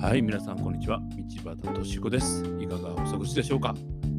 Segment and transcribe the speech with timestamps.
[0.00, 1.00] はい、皆さん、こんにちは。
[1.00, 2.44] 道端敏子です。
[2.60, 3.74] いかがお過ごしでしょうか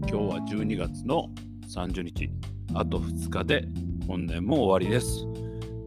[0.00, 1.30] 今日は12月の
[1.74, 2.30] 30日、
[2.74, 3.66] あと2日で
[4.06, 5.24] 本年も終わりです。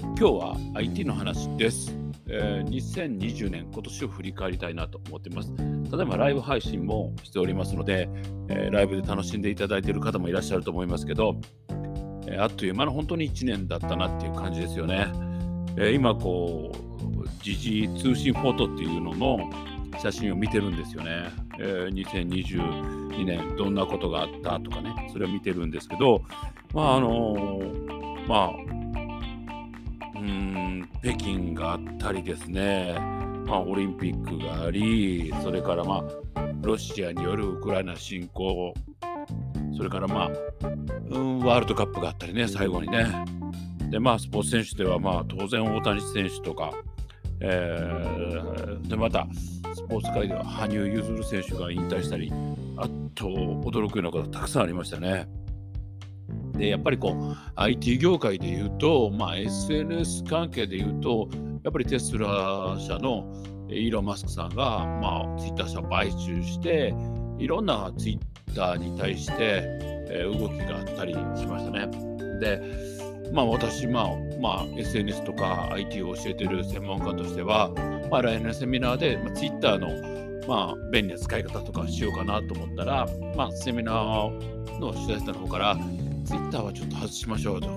[0.01, 1.95] 今日は IT の話です。
[2.27, 5.53] えー2020年、今年を振り返りたいなと思っています。
[5.55, 8.09] 例えばライブ配信もしておりますので、
[8.49, 11.39] えーライブで楽しんでいただいている方もいらっしゃると思いますけど、
[12.25, 15.11] えーあっという間の本当に1年だったなっていう感じですよね。
[15.77, 16.85] え今こう、
[17.43, 19.49] 時事通信フォートっていうのの
[19.99, 21.29] 写真を見てるんですよね。
[21.59, 26.21] えー2022年どんなことがあったとかね、それを見てるんですけど、
[26.73, 28.49] まああのーまあ、
[30.15, 32.95] うん、北京があったりですね、
[33.45, 36.03] まあ、オリンピックがあり、それからま
[36.35, 38.73] あ、ロシアによるウクライナ侵攻、
[39.77, 40.67] それからまあ、
[41.11, 43.05] うん、ワールドカップがあったりね、最後にね。
[43.91, 46.71] で、まあ、スポーツ選手では、まあ、当然大谷選手とか、
[47.39, 49.27] えーで、また、
[49.85, 52.31] ポーツ界では羽生結弦選手が引退したり、
[52.77, 55.27] あと、驚くようなことたくさんありましたね。
[56.53, 61.29] で、やっぱりこう、IT 業界で言うと、まあ、SNS 関係で言うと、
[61.63, 63.25] やっぱりテスラ社の
[63.69, 66.93] イーロン・マスクさんが、まあ、ツイッター社を買収して、
[67.39, 69.63] いろんなツイッターに対して、
[70.07, 71.87] えー動きがあったりしましたね。
[72.39, 72.94] で、
[73.31, 74.07] まあ私、まあ、
[74.39, 77.71] まあ、SNS とか IT を教えてる専門家としては、
[78.09, 79.87] まあ、来年のセミナーで、まあ、Twitter の、
[80.47, 85.77] まあ、便利な使い方とかしようかなと思ったら、まあ、セミナーの取材者の方から、
[86.25, 87.67] Twitter はちょっと外しましょうと。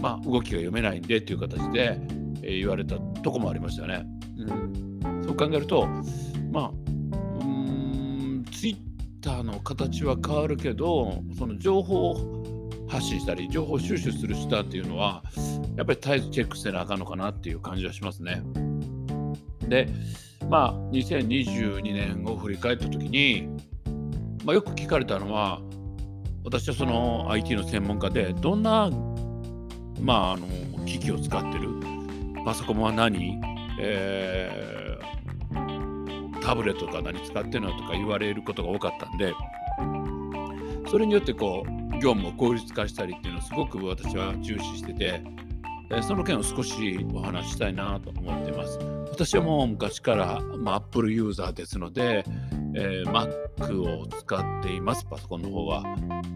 [0.00, 1.98] まあ、動きが読めないんでっていう形で、
[2.42, 4.06] えー言われたとこもありましたよね。
[4.38, 5.86] うん、そう考えると、
[6.52, 6.70] まあ、
[7.40, 12.37] うん、Twitter の形は変わるけど、その情報を
[12.88, 15.22] 発信したり、情報収集する手段っていうのは、
[15.76, 18.42] やっぱり絶えずチェックせなあかんのかなっていう感じはしますね。
[19.68, 19.88] で、
[20.48, 23.48] まあ、2022年を振り返ったときに、
[24.44, 25.60] まあ、よく聞かれたのは、
[26.44, 28.90] 私はその IT の専門家で、どんな、
[30.00, 30.46] まあ、あの
[30.86, 31.68] 機器を使ってる
[32.44, 33.40] パソコンは何、
[33.80, 34.68] えー
[36.48, 39.34] タブレットとか何使ってるのとか言われることが多かったんで、
[40.90, 45.22] それによってこう業務を効率化したりっていうのをすごく私は重視してて、
[46.02, 48.78] その件を少しお話ししたいなと思っています。
[49.10, 52.24] 私はもう昔から、まあ、Apple ユーザーですので、
[52.74, 55.82] えー Mac を使っています、パソコンの方は。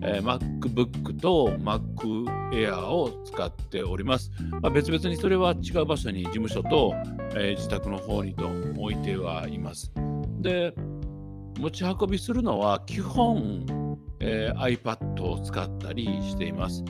[0.01, 1.81] えー MacBook と Mac
[2.53, 4.31] Air を使っております。
[4.63, 6.95] まあ、別々にそれは違う場所に事務所と、
[7.35, 9.93] えー自宅の方にと置いてはいます。
[10.41, 10.75] で、
[11.59, 13.67] 持ち運びするのは基本、
[14.23, 16.85] えー iPad を使ったりしています。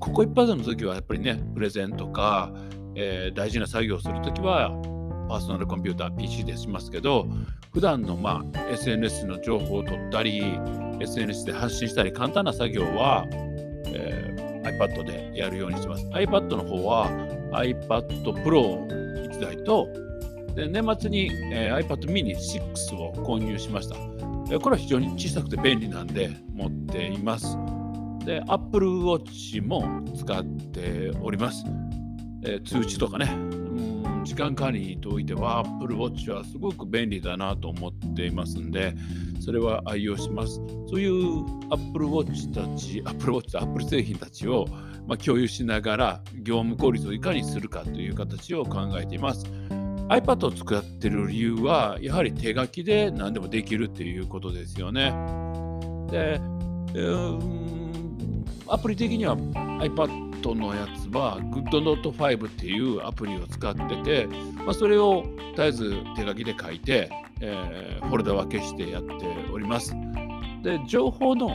[0.00, 2.52] ここ一発の時はやっぱりね、プレゼンとか、
[2.94, 4.70] えー大事な作業をするときは、
[5.28, 7.28] パーソナルコンピューター、PC でしますけど、
[7.72, 10.42] 普段のまあ SNS の情報を取ったり、
[11.00, 13.26] SNS で発信したり、簡単な作業は、
[13.86, 16.06] えー iPad でやるようにしてます。
[16.08, 17.08] iPad の方は
[17.52, 18.06] iPad
[18.44, 18.86] Pro
[19.30, 19.88] 1台と、
[20.54, 23.96] で年末に、えー iPad mini 6を購入しました。
[24.56, 27.56] これは非常に小さくて便利なんで持っています。
[28.24, 31.64] で、Apple Watch も使っております。
[32.44, 33.26] え通知とかね、
[34.24, 38.94] 時間管理においては Apple Watch はすごく便利だなと思っていますんで、
[39.40, 40.56] それは愛用します。
[40.88, 44.66] そういう Apple Watch たち、Apple Watch と Apple 製品たちを、
[45.06, 49.44] ま、共有しながら業務効率をいかにするかという形を考えています。
[50.08, 55.10] iPad を使ってる理由は、やはり手書きで何でもできるっていうことですよね。
[56.10, 56.40] で、
[56.94, 64.28] うーんアプリ的には iPad のやつは GoodNote5 っていうアプリを使ってて、
[64.64, 65.24] まあ、それを
[65.56, 67.10] 絶えず手書きで書いて、
[67.40, 69.12] えーフォルダ分けしてやって
[69.52, 69.94] おります。
[70.62, 71.50] で、情報の、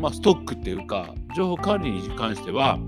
[0.00, 2.78] まあ、ストックっていうか、情報管理に関しては、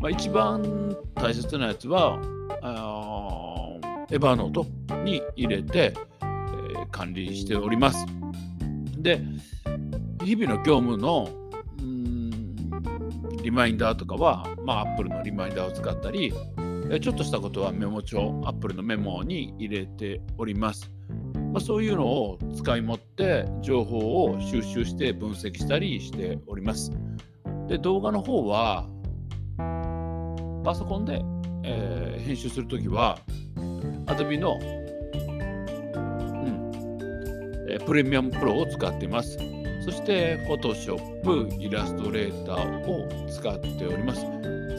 [0.00, 2.18] まあ、一番大切なやつは、
[2.62, 2.97] あ
[4.10, 4.66] エバーノート
[5.04, 8.06] に入れて、えー管理しております。
[8.98, 9.20] で、
[10.24, 11.28] 日々の業務の
[13.42, 20.90] リマインダーとかは、まあ、Apple のリマインダーを使ったり、ちょっとしたことはメモ帳、Apple のメモに入れております。
[21.52, 26.90] まあ、そういうのを使い持って情報を収集して分析したりしております。
[27.68, 28.88] で、動画の方は、
[30.64, 31.22] パソコンで、
[31.64, 33.18] えー編集するときは、
[34.06, 34.88] Adobe の、うん
[37.84, 39.38] プレミアムプロを使っています。
[39.84, 44.26] そして、Photoshop、イラストレーターを使っております。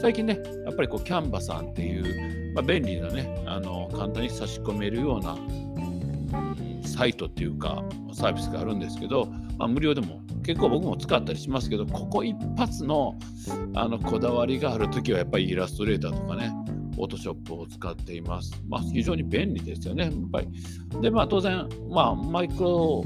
[0.00, 5.36] 最近ね、やっぱりこう、キャンバさんっていう、まあ、便利なね、あの簡単に差し込めるような
[7.00, 7.82] サイトっていうか
[8.12, 9.26] サービスがあるんですけど、
[9.58, 13.16] まあ、無料でも結構僕も使ったりしますけどここ一発の
[13.74, 16.52] あのこだわりがあるときはやっぱりイラストレーターとかね
[17.00, 18.52] フォトショップを使っています。
[18.68, 20.48] まあ、非常に便利ですよね、やっぱり。
[21.00, 23.04] で、まあ、当然、まあ、マイクロ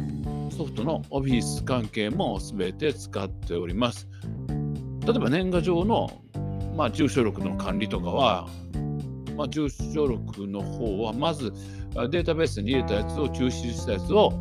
[0.51, 4.09] ソフトのオフィス関係も全て使っております。
[5.07, 6.11] 例えば年賀状の、
[6.77, 8.49] まあ、住所録の管理とかは、
[9.37, 11.53] まあ、住所録の方はまず
[12.11, 14.33] データベースに入れたやつを抽出したやつを、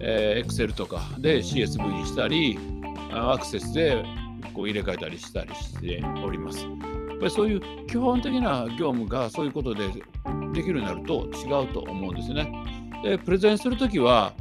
[0.00, 2.58] えー、Excel とかで CSV にしたり、
[3.10, 4.04] アクセスで
[4.54, 6.66] こう入れ替えたりしたりしております。
[7.18, 9.88] ぱりそういう基本的な業務がそういうことで
[10.52, 12.52] できるようになると違うと思うんですね。
[13.02, 14.32] でプレゼンするときは、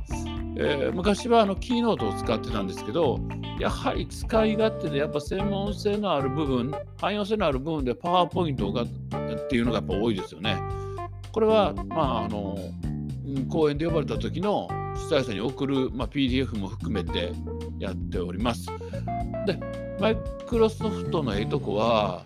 [0.57, 3.19] えー、昔はあのキーノートを使ってたんですけど
[3.59, 8.87] やはり使い勝手でやっぱ専門性のある部分汎用性のある部分でパワーポイントがっ
[9.47, 10.57] ていうのがやっぱ多いですよね。
[11.31, 12.57] これはまああの
[13.49, 17.31] 講演で呼ばれた時の主催者に送る、まあ、PDF も含めて
[17.79, 18.67] やっております。
[19.45, 19.59] で
[19.99, 22.23] マイクロソフトのええとこは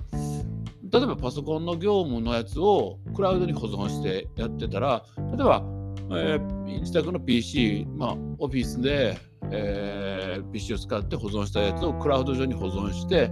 [0.92, 5.64] 例えばパソコンの業務のやつをクラウドに保存してやってたら、例えば、
[6.12, 9.18] えー、自宅の PC、まあ、オフィスで、
[9.52, 13.32] えー、PC を使って保存したやつをクラウド上に保存して、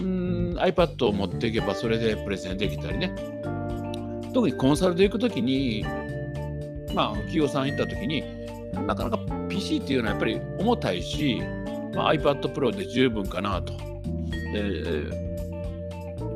[0.00, 3.14] うん iPad を持っていけばそれでプレゼンできたりね。
[4.34, 5.84] 特にコンサルで行くときに、
[6.94, 8.22] まあ、企業さん行ったときに、
[8.86, 9.18] なかなか
[9.48, 11.40] PC っていうのはやっぱり重たいし、
[11.94, 13.72] まあ、iPad Pro で十分かなと。
[14.52, 15.23] で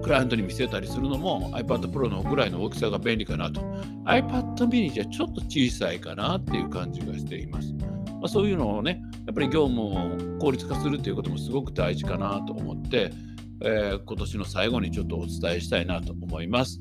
[0.08, 3.60] クライアントに見せたりするのも iPad Pro のぐらいの大きさが便利かなと。
[4.06, 7.74] iPad mini じゃちょっと小さいかなっていう感じがしています。
[7.74, 13.12] まあ、そういうのをね、やっぱり業務を効率化するということもすごく大事かなと思って、
[13.60, 16.80] えー、今年の最後にちょっとお伝えしたいなと思います。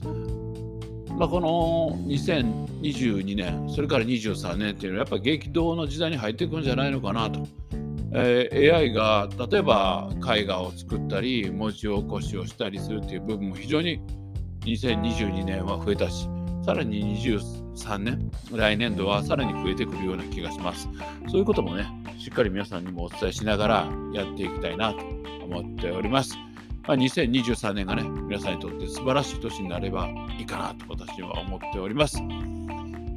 [1.17, 7.45] まあ、この2022年、それから23年っていうのはやっぱ激動の時代に入っていくんじゃないのかなと。
[8.13, 14.01] えー、AI が例えば絵画を作ったり文字起こしをしたりするという部分も非常に
[14.61, 16.29] 2022年は増えたし
[16.65, 20.89] さらに23年来年度はさらに増えてくるような気がします。
[21.29, 21.85] そういうこともね
[22.17, 24.99] しっかり皆さんにもお伝えしながらやっていきたいなと
[25.45, 26.35] 思っております、
[26.87, 32.17] まあ、2023年がね皆さんにとって素晴らしい年になればいいかなと私は思っております。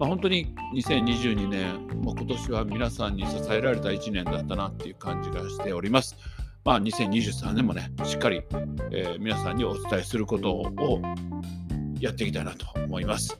[0.00, 6.16] まあ、本当に2022年、まあ、今年は皆さんに支えられた1年だったなっていう感じがしております。
[6.64, 8.42] まあ、2023年もね、しっかり、
[8.92, 11.02] えー、皆さんにお伝えすることを
[12.00, 13.38] やっていきたいなと思います。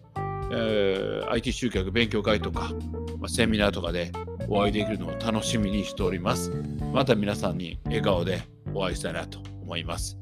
[0.53, 2.73] えー、IT 集客勉強会とか、
[3.19, 4.13] まあ、セミナーとかで
[4.47, 6.51] お会いできるのを楽しみにしております。
[6.93, 8.43] また皆さんに笑顔で
[8.75, 10.20] お会いしたいなと思います。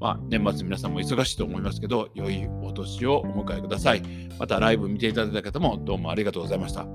[0.00, 4.02] まあ、年末皆さんも忙しいと思いますけど、良いお年をお迎えください。
[4.38, 6.86] またライブ見ていただいた方もどうもありがとうございました。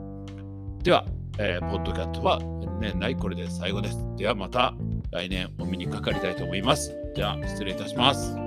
[0.83, 1.05] では、
[1.37, 2.39] えー、ポッドキャットは
[2.79, 3.97] 年内これで最後です。
[4.17, 4.73] ではまた
[5.11, 6.95] 来年お目にかかりたいと思います。
[7.15, 8.42] では失礼いたします。